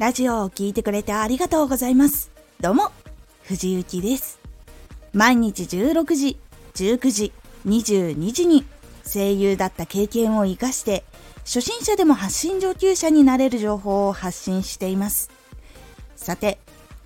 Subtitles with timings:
[0.00, 2.30] ラジオを聴いてくれてありがとうございます。
[2.58, 2.90] どうも、
[3.42, 4.40] 藤幸です。
[5.12, 6.38] 毎日16時、
[6.72, 7.32] 19時、
[7.66, 8.64] 22時に
[9.04, 11.04] 声優だった経験を活かして、
[11.40, 15.28] 初心者でも発信上級者になれる情報を発信しています。
[16.16, 16.58] さて、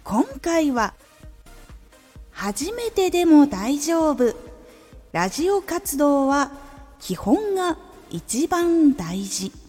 [0.05, 0.95] 今回は、
[2.31, 4.37] 初めてでも大丈夫。
[5.11, 6.53] ラジオ活動は
[7.01, 7.77] 基本が
[8.11, 9.64] 一番大事。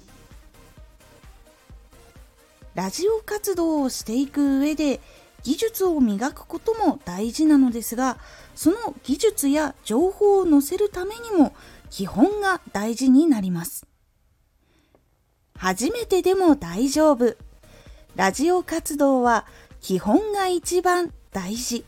[2.75, 4.99] ラジオ活動をしていく上で
[5.43, 8.17] 技術を磨くことも大事なのですが
[8.53, 11.55] その技術や情報を載せるためにも
[11.89, 13.87] 基本が大事になります。
[15.57, 17.37] 初めてでも大丈夫。
[18.15, 19.45] ラジオ活動は
[19.79, 21.85] 基本が一番大事。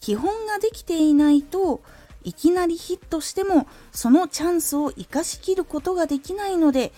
[0.00, 1.80] 基本ができていないと
[2.24, 6.92] いきなりヒットしてもそのチャンスを生かしきることができないので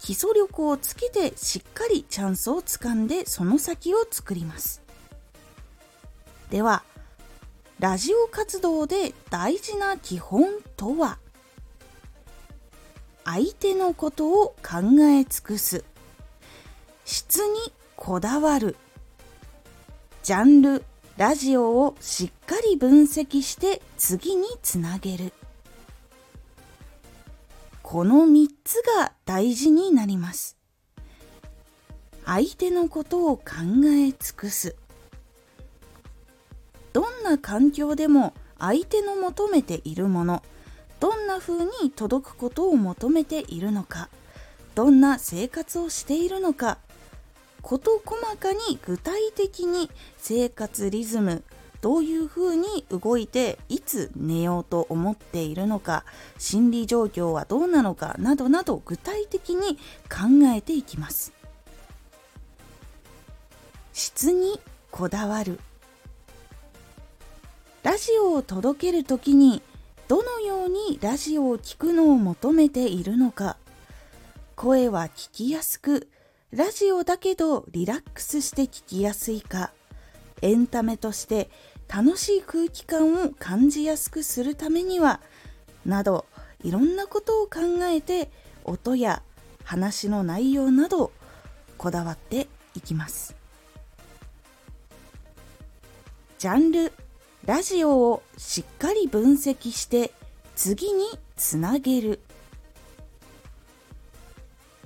[0.00, 4.82] 基礎力をつけてしっかりチャンスをつかんでその先を作ります。
[6.50, 6.82] では
[7.78, 11.18] ラジオ活動で大事な基本とは？
[13.24, 15.84] 相手のことを考え尽くす。
[17.04, 18.76] 質にこだわる。
[20.22, 20.84] ジャンル
[21.16, 25.32] ラジオをしっかり分析して次につなげる。
[27.90, 30.58] この3つが大事になります。
[32.26, 33.44] 相手のことを考
[33.86, 34.76] え尽くす。
[36.92, 40.42] どんな環境でも相手の求めているもの、
[41.00, 44.10] どんな風に届くことを求めているのか、
[44.74, 46.76] どんな生活をしているのか、
[47.62, 51.42] 事細かに具体的に生活リズム、
[51.80, 56.04] どういうふうに動いていつ寝ようと思っているのか
[56.38, 59.76] 心理状況はどうなのかなどなど具体的に
[60.08, 61.32] 考えていきます。
[63.92, 65.58] 質にこだわる。
[67.82, 69.62] ラジオを届ける時に
[70.08, 73.56] どのようにラジオを聴くのを求めているのか。
[74.56, 76.08] 声は聞きやすく
[76.50, 79.72] ラジオだけどリラックスして聞きやすいか。
[80.42, 81.50] エンタメとして
[81.88, 85.20] 楽しい空気感を感じやすくするためには
[85.86, 86.26] など
[86.62, 88.30] いろんなことを考えて
[88.64, 89.22] 音や
[89.64, 91.12] 話の内容など
[91.76, 93.36] こだわっていきます。
[96.38, 96.92] ジャンル
[97.44, 100.12] ラジオをしっかり分析して
[100.54, 101.04] 次に
[101.36, 102.20] つなげる。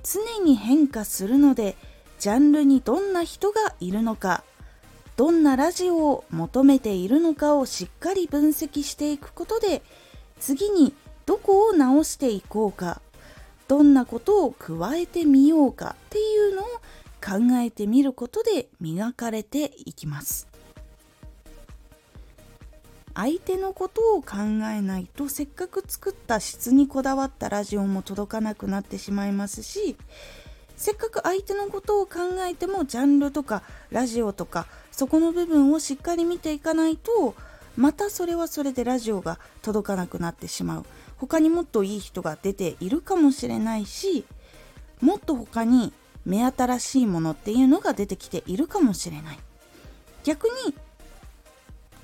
[0.03, 1.75] 常に変化するので
[2.19, 4.43] ジャンルにどんな人がいるのか。
[5.15, 9.81] どんなラジオを求めているのかをしっかり分析していくことで
[10.39, 10.93] 次に
[11.25, 13.01] どこを直していこうか
[13.67, 16.65] どんなことを加えてみようかっていうのを
[17.23, 20.53] 考えてみることで磨かれていきます。
[23.15, 24.37] 相手のことを考
[24.75, 29.95] えないとせっかく作った質にこだわったラジオも届かなくなってしまいますし
[30.75, 32.19] せっかく相手のことを考
[32.49, 37.35] えてもジャンルとかラジオとかそこの部分をしっかり見ていかないと
[37.77, 40.85] またそれはそれでラジオが届かなくなってしまう。
[41.17, 44.25] 他にもっといい人が出ているかもしれないし
[44.99, 45.93] もっと他に
[46.25, 49.39] 目新しいものっていうのが出てきているかもしれない。
[50.23, 50.73] 逆に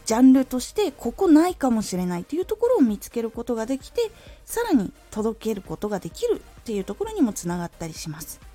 [0.05, 4.09] ジャンルとしてここないかもしれないというところを見つけることができて
[4.43, 8.48] さらに届けることができるっていうところにもつながったりします。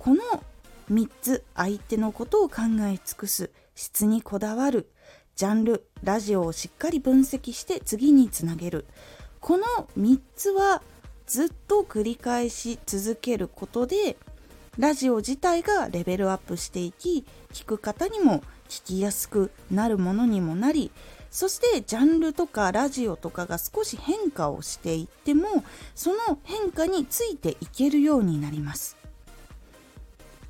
[0.00, 0.22] この
[0.90, 4.88] 3つ相手のことを考え尽くす質にこだわる
[5.36, 8.86] ジャンルラジオをしっかり分析して次につなげる。
[9.40, 9.66] この
[9.98, 10.82] 3つは
[11.26, 14.16] ずっと繰り返し続けることで
[14.78, 20.90] ラジオ自体がレベルアップしていき聞く方にも聞きやすくなるものにもなり
[21.30, 25.62] そしてジャンルとかラジオとかが少し変化をしていっても
[25.94, 28.99] その変化についていけるようになります。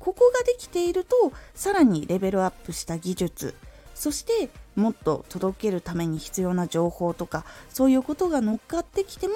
[0.01, 3.55] ここができているとさらにレベルアップした技術
[3.93, 9.35] そしてもっと届けるために必要な情報とかそういうことが乗っかってきても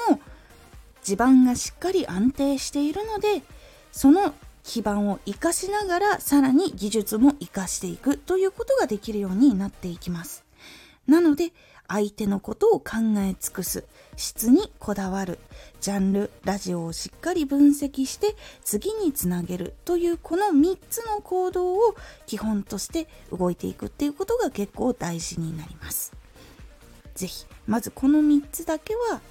[1.04, 3.44] 地盤がしっかり安定しているので
[3.92, 4.34] その
[4.64, 10.44] 基盤を生かしながらさらに技術も生かしていくということができるようになっていきます。
[11.08, 11.52] なので
[11.88, 13.86] 相手のことを考え尽くす
[14.16, 15.40] 質にこだわる。
[15.82, 21.96] ジャンルラジオをしっかり分析して次につなげるというこの3つの行動を
[22.26, 26.14] 基本として動いていくっていうことが結構大事になります。
[27.14, 29.22] 是非まずこの3つだけは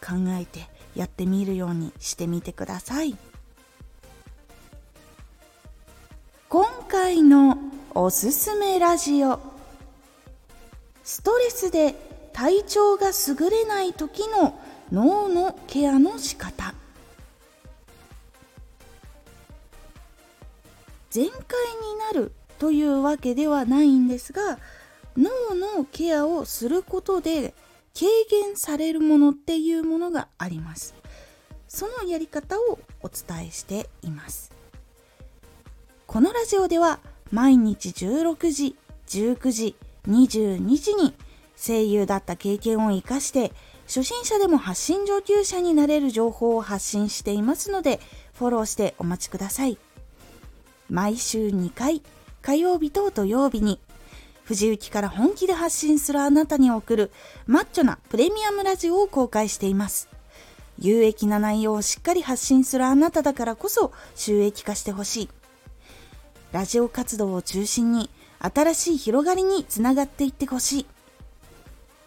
[0.00, 3.16] 考えてやってみるようにしてみてください。
[6.48, 7.58] 今回の
[7.94, 9.53] おすすめラジオ。
[11.04, 11.94] ストレスで
[12.32, 14.58] 体調が優れない時の
[14.90, 16.74] 脳のケアの仕方。
[21.10, 21.40] 全開に
[22.12, 24.58] なるというわけではないんですが
[25.16, 27.54] 脳のケアをすることで
[27.96, 30.94] 軽減されるものっていうものがあります。
[31.68, 34.50] そのやり方をお伝えしています。
[36.06, 36.98] このラジオでは
[37.30, 39.76] 毎日16時19時
[40.08, 41.14] 22時に
[41.56, 43.52] 声優だった経験を生かして
[43.86, 48.00] 初心者でも発信上級者になれる情報を発信していますので
[48.34, 49.78] フォローしてお待ちください
[50.90, 52.02] 毎週2回
[52.42, 53.80] 火曜日と土曜日に
[54.44, 57.10] 藤雪から本気で発信するあなたに送る
[57.46, 60.08] マッチョなプレミアムラジオを公開しています。
[60.78, 65.28] 有益な内容をしっかり発信するあなただからこそ収益化してほしい。
[66.52, 68.10] ラジオ活動を中心に
[68.44, 70.86] 新しい広がりにつながっていってほしい。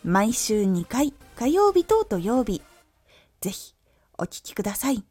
[0.04, 2.62] 毎週2回火曜日と土曜日。
[3.42, 3.74] ぜひ
[4.20, 5.04] お聴きください。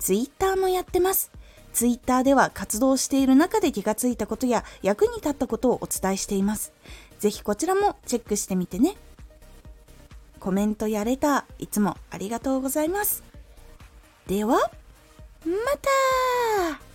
[0.00, 1.30] ツイッターもやってます。
[1.72, 6.72] ツイッターでは活動している中で気がついたことや役に立ったことをお伝えしています。
[7.20, 8.96] ぜひこちらもチェックしてみてね。
[10.40, 13.22] コメントやレター、いつもありがとうございます。
[14.26, 14.62] では、ま
[16.74, 16.85] た